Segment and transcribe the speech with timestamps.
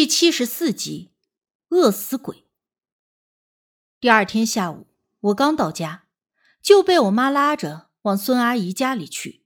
[0.00, 1.10] 第七十四集，
[1.68, 2.46] 饿死鬼。
[4.00, 4.86] 第二天下午，
[5.20, 6.06] 我刚到家，
[6.62, 9.44] 就被我妈拉着往孙阿姨家里去。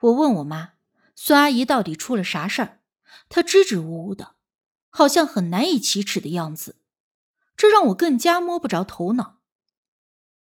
[0.00, 0.74] 我问我妈，
[1.16, 2.82] 孙阿姨到底出了啥事儿？
[3.30, 4.34] 她支支吾吾的，
[4.90, 6.76] 好像很难以启齿的样子，
[7.56, 9.40] 这让我更加摸不着头脑。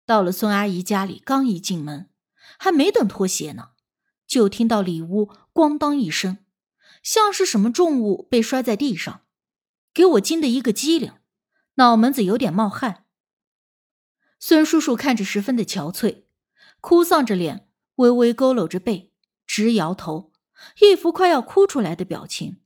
[0.04, 2.10] 到了孙阿姨家里，刚一进门，
[2.58, 3.74] 还没等脱鞋呢，
[4.26, 6.41] 就听到里屋咣当一声。
[7.02, 9.22] 像是什么重物被摔在地上，
[9.92, 11.14] 给我惊得一个机灵，
[11.74, 13.06] 脑门子有点冒汗。
[14.38, 16.24] 孙叔叔看着十分的憔悴，
[16.80, 19.12] 哭丧着脸，微微佝偻着背，
[19.46, 20.32] 直摇头，
[20.80, 22.60] 一副快要哭出来的表情。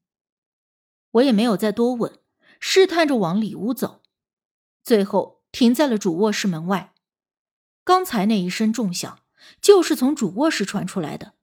[1.12, 2.18] 我也没有再多问，
[2.60, 4.02] 试探着往里屋走，
[4.82, 6.94] 最后停在了主卧室门外。
[7.84, 9.20] 刚才那一声重响，
[9.60, 11.34] 就是从主卧室传出来的。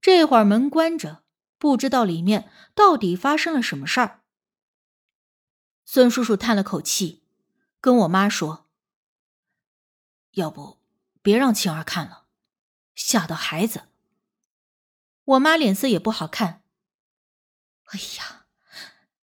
[0.00, 1.24] 这会儿门关着。
[1.60, 4.22] 不知道里面到底发生了什么事儿。
[5.84, 7.22] 孙叔叔叹了口气，
[7.82, 8.66] 跟我妈说
[10.32, 10.78] ：“要不
[11.20, 12.24] 别让晴儿看了，
[12.94, 13.88] 吓到孩子。”
[15.22, 16.64] 我妈脸色也不好看。
[17.88, 18.46] 哎呀，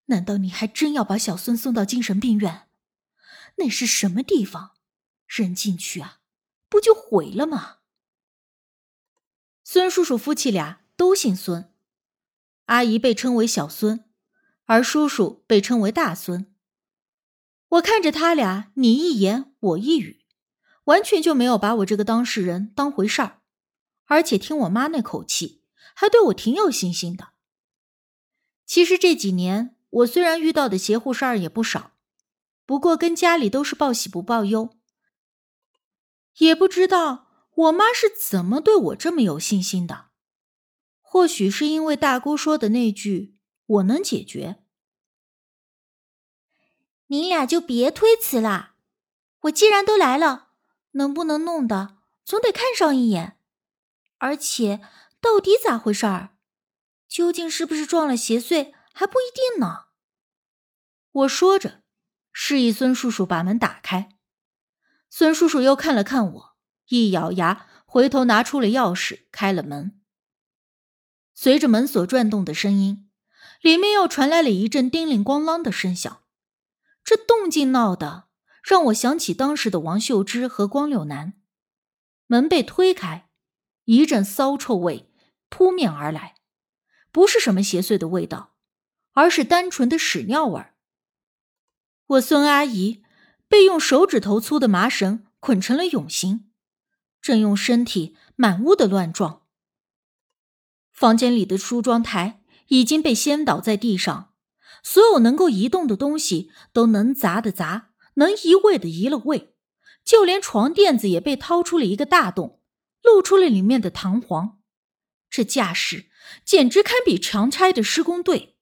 [0.05, 2.69] 难道你还真要把小孙送到精神病院？
[3.55, 4.75] 那是什么地方？
[5.25, 6.19] 人进去啊，
[6.69, 7.79] 不就毁了吗？
[9.63, 11.73] 孙叔叔夫妻俩都姓孙。
[12.67, 14.05] 阿姨被称为小孙，
[14.65, 16.53] 而叔叔被称为大孙。
[17.69, 20.21] 我看着他俩，你一言我一语，
[20.85, 23.41] 完全就没有把我这个当事人当回事儿，
[24.05, 27.29] 而且听我妈那口气，还对我挺有信心的。
[28.65, 31.91] 其实这几年，我虽然遇到的邪乎事儿也不少，
[32.65, 34.77] 不过跟家里都是报喜不报忧，
[36.39, 40.06] 也不知道我妈是怎么对我这么有信心的。
[41.09, 44.57] 或许是因为大姑说的那句“我能解决”，
[47.07, 48.75] 你俩就别推辞啦。
[49.43, 50.49] 我既然都来了，
[50.91, 53.39] 能不能弄的总得看上一眼。
[54.17, 54.81] 而且
[55.21, 56.37] 到底咋回事儿？
[57.07, 59.85] 究竟是不是撞了邪祟还不一定呢。
[61.11, 61.83] 我说着，
[62.33, 64.09] 示意孙叔叔把门打开。
[65.09, 66.55] 孙叔叔又看了看我，
[66.89, 69.96] 一咬牙，回头拿出了钥匙，开了门。
[71.39, 73.11] 随着门锁转动的声音，
[73.61, 76.23] 里面又传来了一阵叮铃咣啷的声响。
[77.03, 78.29] 这动静闹的
[78.63, 81.33] 让我想起当时的王秀芝和光柳男。
[82.25, 83.29] 门被推开，
[83.83, 85.11] 一阵骚臭味
[85.47, 86.37] 扑面而来，
[87.11, 88.55] 不是什么邪祟的味道，
[89.11, 90.73] 而是单纯的屎尿味儿。
[92.07, 93.03] 我孙阿姨
[93.47, 96.49] 被用手指头粗的麻绳捆成了蛹形，
[97.21, 99.43] 正用身体满屋的乱撞。
[100.97, 104.33] 房间里的梳妆台已经被掀倒在地上，
[104.81, 109.53] 所有能够移动的东西都能砸的砸，能移位的移了位，
[110.03, 112.63] 就连床垫子也被掏出了一个大洞，
[113.03, 114.59] 露出了里面的弹簧。
[115.29, 116.09] 这架势
[116.43, 118.57] 简直堪比强拆的施工队。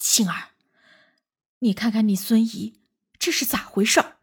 [0.00, 0.48] 青儿，
[1.60, 2.80] 你看看你孙姨，
[3.20, 4.16] 这是咋回事儿？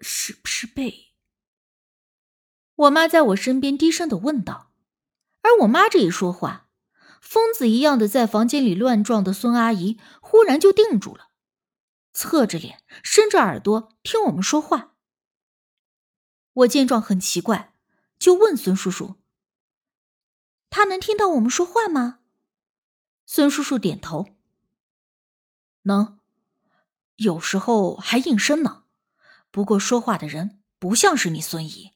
[0.00, 1.12] 是不是被……
[2.76, 4.65] 我妈在我身边低声的问道。
[5.46, 6.68] 而我妈这一说话，
[7.20, 11.28] 疯子一样的在房间里乱撞的孙阿姨忽然就定住了，
[12.12, 14.96] 侧着脸，伸着耳朵听我们说话。
[16.52, 17.72] 我见状很奇怪，
[18.18, 19.14] 就问孙叔叔
[20.68, 22.18] ：“他能听到我们说话吗？”
[23.24, 24.26] 孙叔叔点头
[25.82, 26.18] ：“能，
[27.16, 28.82] 有时候还应声呢。
[29.52, 31.92] 不过说话的人不像是你孙姨。”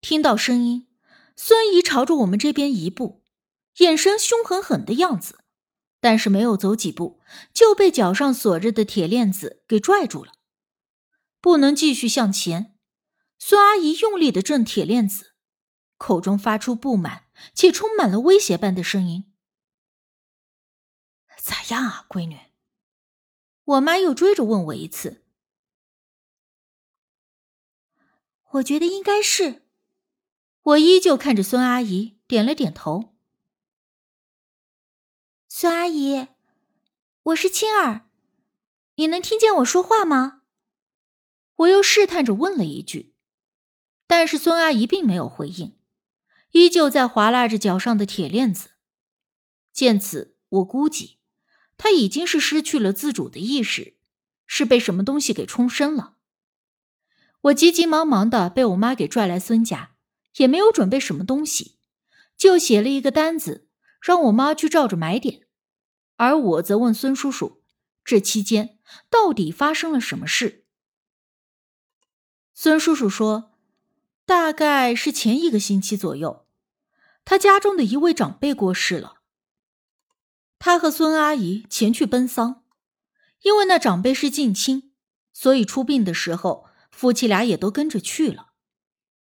[0.00, 0.86] 听到声音。
[1.42, 3.24] 孙姨朝着我们这边一步，
[3.78, 5.42] 眼神凶狠狠的样子，
[5.98, 7.18] 但是没有走几步
[7.54, 10.34] 就被脚上锁着的铁链子给拽住了，
[11.40, 12.78] 不能继续向前。
[13.38, 15.32] 孙阿姨用力的挣铁链子，
[15.96, 17.24] 口中发出不满
[17.54, 19.32] 且充满了威胁般的声音
[21.40, 22.38] ：“咋样啊，闺女？”
[23.64, 25.24] 我妈又追着问我一次，
[28.50, 29.69] 我觉得应该是。
[30.62, 33.14] 我依旧看着孙阿姨，点了点头。
[35.48, 36.28] 孙阿姨，
[37.22, 38.06] 我是青儿，
[38.96, 40.42] 你能听见我说话吗？
[41.56, 43.14] 我又试探着问了一句，
[44.06, 45.78] 但是孙阿姨并没有回应，
[46.50, 48.72] 依旧在划拉着脚上的铁链子。
[49.72, 51.20] 见此，我估计
[51.78, 53.96] 她已经是失去了自主的意识，
[54.44, 56.16] 是被什么东西给冲身了。
[57.40, 59.89] 我急急忙忙的被我妈给拽来孙家。
[60.36, 61.78] 也没有准备什么东西，
[62.36, 63.68] 就写了一个单子，
[64.00, 65.46] 让我妈去照着买点，
[66.16, 67.62] 而我则问孙叔叔，
[68.04, 68.78] 这期间
[69.08, 70.64] 到底发生了什么事。
[72.54, 73.52] 孙叔叔说，
[74.24, 76.46] 大概是前一个星期左右，
[77.24, 79.20] 他家中的一位长辈过世了，
[80.58, 82.64] 他和孙阿姨前去奔丧，
[83.42, 84.92] 因为那长辈是近亲，
[85.32, 88.49] 所以出殡的时候夫妻俩也都跟着去了，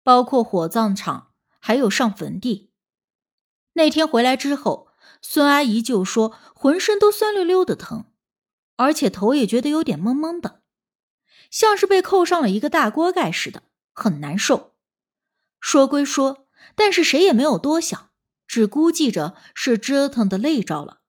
[0.04, 2.70] 包括火葬场，还有上坟地。
[3.72, 4.90] 那天回来之后，
[5.20, 8.12] 孙阿姨就说浑身都酸溜溜的疼，
[8.76, 10.62] 而且头也觉得有点懵懵的，
[11.50, 14.74] 像是被扣上了一个大锅盖似的，很难受。
[15.58, 18.10] 说归说，但是谁也没有多想，
[18.46, 21.00] 只估计着是折腾的累着了，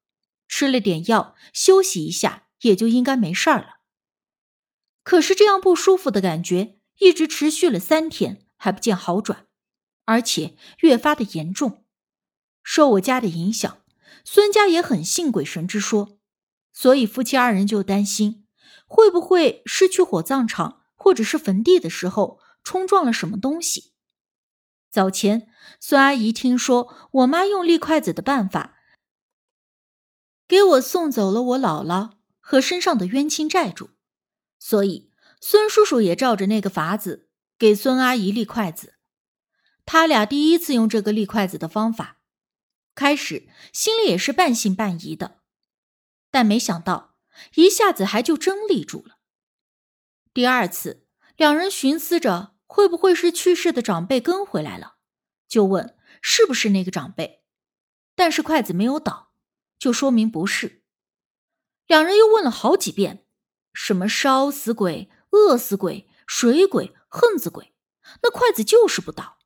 [0.47, 3.79] 吃了点药休息一下，也就应该没事儿了。
[5.03, 9.45] 可是这样不舒服的感觉一直持续了三天，还不见好转，
[10.05, 11.85] 而且越发的严重。
[12.63, 13.83] 受我家的影响，
[14.23, 16.17] 孙家也很信鬼神之说，
[16.73, 18.47] 所以夫妻二人就担心，
[18.87, 23.93] 会不会是去火葬场或者是坟地的时候冲撞了什么东西。
[24.89, 25.47] 早前
[25.79, 28.79] 孙阿姨听说我妈用立筷子的办法，
[30.47, 33.91] 给我送走了我姥姥和身上的冤亲债主，
[34.57, 38.95] 所以孙叔叔也照着那个法子给孙阿姨立筷子。
[39.85, 42.19] 他俩第一次用这个立筷子的方法。
[42.95, 45.41] 开始心里也是半信半疑的，
[46.31, 47.17] 但没想到
[47.55, 49.17] 一下子还就真立住了。
[50.33, 51.05] 第二次，
[51.35, 54.95] 两人寻思着会不会是去世的长辈跟回来了，
[55.45, 57.43] 就问是不是那个长辈，
[58.15, 59.33] 但是筷子没有倒，
[59.77, 60.81] 就说明不是。
[61.87, 63.25] 两人又问了好几遍，
[63.73, 67.73] 什么烧死鬼、饿死鬼、水鬼、横子鬼，
[68.23, 69.37] 那筷子就是不倒。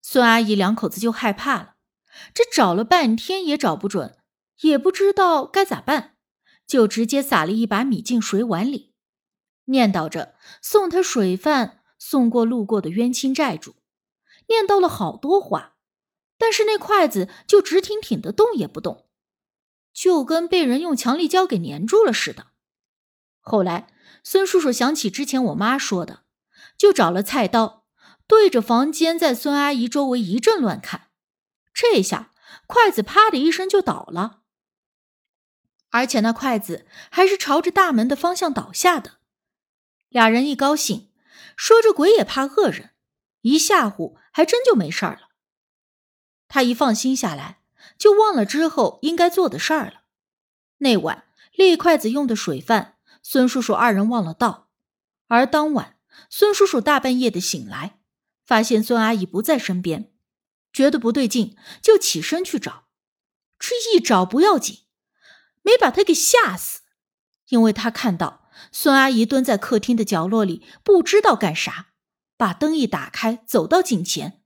[0.00, 1.74] 孙阿姨两口子就害怕了。
[2.32, 4.16] 这找了半天也找不准，
[4.62, 6.16] 也不知道该咋办，
[6.66, 8.94] 就直接撒了一把米进水碗里，
[9.66, 13.74] 念叨着送他水饭，送过路过的冤亲债主，
[14.48, 15.76] 念叨了好多话，
[16.38, 19.06] 但是那筷子就直挺挺的动也不动，
[19.92, 22.51] 就跟被人用强力胶给粘住了似的。
[23.42, 23.88] 后来
[24.24, 26.22] 孙叔叔想起之前我妈说的，
[26.78, 27.84] 就找了菜刀，
[28.26, 31.08] 对着房间在孙阿姨周围一阵乱砍。
[31.74, 32.32] 这下
[32.66, 34.42] 筷子啪的一声就倒了，
[35.90, 39.18] 而且那筷子还是朝着大门的方向倒下的。
[40.08, 41.10] 俩人一高兴，
[41.56, 42.90] 说这鬼也怕恶人，
[43.40, 45.30] 一吓唬还真就没事儿了。
[46.46, 47.62] 他一放心下来，
[47.98, 50.02] 就忘了之后应该做的事儿了。
[50.78, 51.24] 那晚
[51.54, 54.68] 立筷子用的水饭，孙叔叔二人忘了倒，
[55.28, 55.96] 而当晚
[56.28, 58.00] 孙叔叔大半夜的醒来，
[58.44, 60.12] 发现孙阿姨不在身边。
[60.72, 62.88] 觉得不对劲，就起身去找。
[63.58, 64.80] 这一找不要紧，
[65.62, 66.80] 没把他给吓死，
[67.48, 71.88] 因为他看到孙阿姨蹲在客厅的角落里，不知道干啥。
[72.36, 74.42] 把灯一打开，走到近前，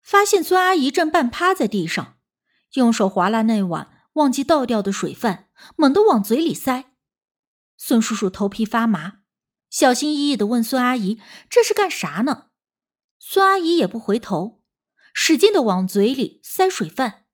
[0.00, 2.18] 发现孙阿姨正半趴在地上，
[2.74, 6.87] 用手划拉那碗忘记倒掉的水饭，猛地往嘴里塞。
[7.78, 9.20] 孙叔叔头皮发麻，
[9.70, 12.48] 小心翼翼的问孙阿姨：“这是干啥呢？”
[13.18, 14.62] 孙阿姨也不回头。
[15.14, 17.24] 使劲的往嘴里塞水饭，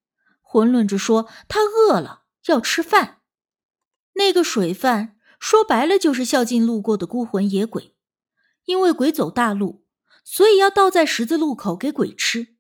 [0.41, 3.21] 混论着说他饿了要吃饭。
[4.15, 7.95] 那个水饭说白了就是孝敬路过的孤魂野鬼，
[8.65, 9.85] 因为鬼走大路，
[10.25, 12.57] 所以要倒在十字路口给鬼吃。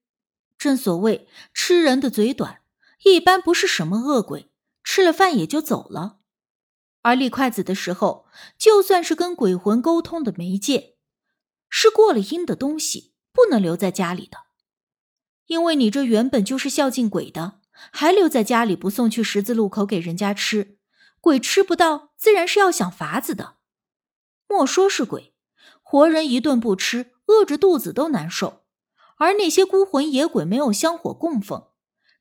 [0.59, 2.63] 正所谓吃人的嘴短，
[3.05, 6.19] 一般不是什么恶鬼，吃了饭也就走了。
[7.05, 8.25] 而立筷子的时候，
[8.57, 10.97] 就算是跟鬼魂沟通的媒介，
[11.69, 14.39] 是过了阴的东西，不能留在家里的。
[15.47, 17.61] 因为你这原本就是孝敬鬼的，
[17.93, 20.79] 还留在家里不送去十字路口给人家吃，
[21.21, 23.57] 鬼吃不到，自然是要想法子的。
[24.49, 25.35] 莫说是鬼，
[25.83, 28.65] 活人一顿不吃，饿着肚子都难受。
[29.19, 31.69] 而那些孤魂野鬼没有香火供奉，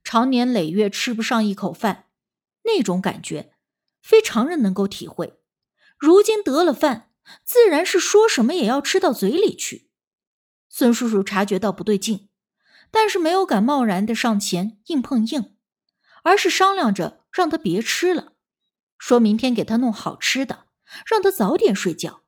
[0.03, 2.07] 常年累月吃不上一口饭，
[2.65, 3.52] 那种感觉
[4.03, 5.39] 非常人能够体会。
[5.97, 7.09] 如今得了饭，
[7.43, 9.89] 自然是说什么也要吃到嘴里去。
[10.69, 12.29] 孙叔叔察觉到不对劲。
[12.95, 15.55] 但是没有敢贸然的上前硬碰硬，
[16.21, 18.33] 而是商量着让他别吃了，
[18.99, 20.67] 说明天给他弄好吃的，
[21.07, 22.21] 让他早点睡觉。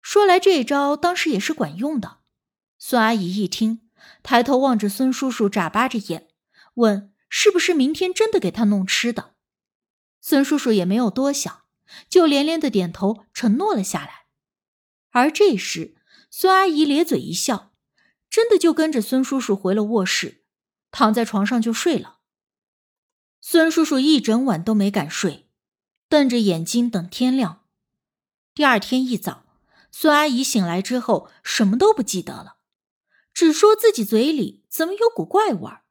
[0.00, 2.20] 说来这一招当时也是管用的。
[2.78, 3.90] 孙阿姨一听，
[4.22, 6.28] 抬头望着孙叔叔，眨巴着眼，
[6.76, 9.34] 问：“是不是明天真的给他弄吃的？”
[10.20, 11.62] 孙叔叔也没有多想，
[12.08, 14.26] 就连连的点头承诺了下来。
[15.10, 15.96] 而这时，
[16.30, 17.66] 孙阿姨咧嘴一笑。
[18.30, 20.44] 真的就跟着孙叔叔回了卧室，
[20.90, 22.18] 躺在床上就睡了。
[23.40, 25.48] 孙叔叔一整晚都没敢睡，
[26.10, 27.64] 瞪着眼睛等天亮。
[28.54, 29.46] 第二天一早，
[29.90, 32.58] 孙阿姨醒来之后什么都不记得了，
[33.32, 35.84] 只说自己嘴里怎么有股怪味儿。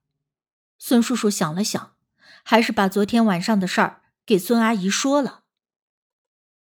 [0.78, 1.96] 孙叔叔想了想，
[2.44, 5.46] 还是把昨天晚上的事儿给孙阿姨说了。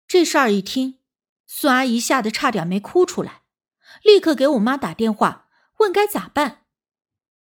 [0.07, 0.99] 这事儿一听，
[1.47, 3.41] 孙阿姨吓得差点没哭出来，
[4.03, 5.49] 立刻给我妈打电话
[5.79, 6.65] 问该咋办。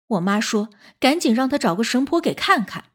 [0.07, 2.93] 我妈说：“赶紧让她找个神婆给看看。”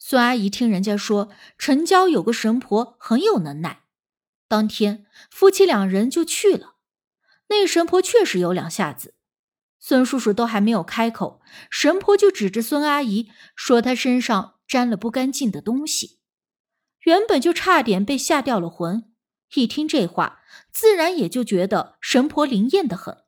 [0.00, 3.84] 孙阿姨听人家说城郊有个神婆很有能耐，
[4.48, 6.74] 当天夫妻两人就去了。
[7.48, 9.14] 那神婆确实有两下子。
[9.78, 11.40] 孙叔叔都还没有开口，
[11.70, 16.15] 神婆就指着孙阿姨说：“她身上沾了不干净的东西。”
[17.06, 19.04] 原本就差点被吓掉了魂，
[19.54, 20.40] 一听这话，
[20.72, 23.18] 自然也就觉得神婆灵验的很，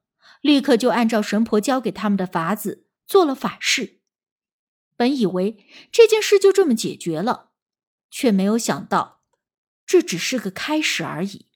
[0.41, 4.01] 立刻就按照神婆教给他们的法子做了法事。
[4.97, 7.53] 本以为这件事就这么解决了，
[8.11, 9.23] 却没有想到，
[9.87, 11.47] 这只是个开始而已。